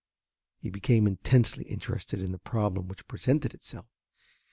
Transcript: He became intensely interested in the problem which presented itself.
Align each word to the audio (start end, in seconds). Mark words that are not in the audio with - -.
He 0.57 0.71
became 0.71 1.05
intensely 1.05 1.63
interested 1.65 2.23
in 2.23 2.31
the 2.31 2.39
problem 2.39 2.87
which 2.87 3.07
presented 3.07 3.53
itself. 3.53 3.85